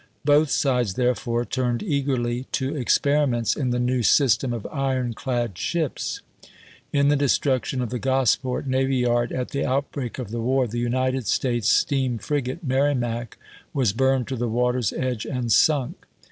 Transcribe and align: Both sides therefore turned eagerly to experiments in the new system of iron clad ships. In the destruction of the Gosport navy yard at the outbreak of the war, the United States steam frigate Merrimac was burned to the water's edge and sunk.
Both 0.25 0.49
sides 0.49 0.95
therefore 0.95 1.45
turned 1.45 1.83
eagerly 1.83 2.47
to 2.53 2.75
experiments 2.75 3.55
in 3.55 3.69
the 3.69 3.77
new 3.77 4.01
system 4.01 4.51
of 4.51 4.65
iron 4.71 5.13
clad 5.13 5.55
ships. 5.59 6.21
In 6.91 7.09
the 7.09 7.15
destruction 7.15 7.83
of 7.83 7.91
the 7.91 7.99
Gosport 7.99 8.65
navy 8.65 8.95
yard 8.95 9.31
at 9.31 9.49
the 9.49 9.63
outbreak 9.63 10.17
of 10.17 10.31
the 10.31 10.41
war, 10.41 10.65
the 10.65 10.79
United 10.79 11.27
States 11.27 11.69
steam 11.69 12.17
frigate 12.17 12.63
Merrimac 12.63 13.37
was 13.75 13.93
burned 13.93 14.27
to 14.29 14.35
the 14.35 14.49
water's 14.49 14.91
edge 14.91 15.25
and 15.27 15.51
sunk. 15.51 16.07